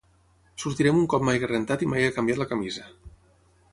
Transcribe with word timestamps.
Sortirem 0.61 1.01
un 1.01 1.05
cop 1.13 1.27
m'hagi 1.27 1.49
rentat 1.51 1.85
i 1.87 1.91
m'hagi 1.91 2.09
canviat 2.17 2.41
la 2.43 2.49
camisa. 2.55 2.89